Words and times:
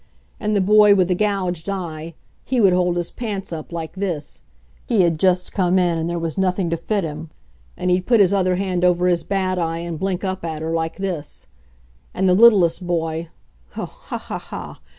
"And 0.39 0.55
the 0.55 0.61
boy 0.61 0.95
with 0.95 1.09
the 1.09 1.13
gouged 1.13 1.69
eye 1.69 2.15
he 2.43 2.59
would 2.59 2.73
hold 2.73 2.97
his 2.97 3.11
pants 3.11 3.53
up 3.53 3.71
like 3.71 3.93
this. 3.93 4.41
He 4.87 5.01
had 5.03 5.19
just 5.19 5.53
come 5.53 5.77
in, 5.77 5.99
and 5.99 6.09
there 6.09 6.17
was 6.17 6.39
nothing 6.39 6.71
to 6.71 6.75
fit 6.77 7.03
him. 7.03 7.29
And 7.77 7.91
he'd 7.91 8.07
put 8.07 8.19
his 8.19 8.33
other 8.33 8.55
hand 8.55 8.83
over 8.83 9.05
his 9.05 9.23
bad 9.23 9.59
eye 9.59 9.77
and 9.77 9.99
blink 9.99 10.23
up 10.23 10.43
at 10.43 10.63
her 10.63 10.71
like 10.73 10.95
this. 10.97 11.45
And 12.15 12.27
the 12.27 12.33
littlest 12.33 12.87
boy 12.87 13.29
oh, 13.77 13.85
ha! 13.85 14.17
ha! 14.17 14.79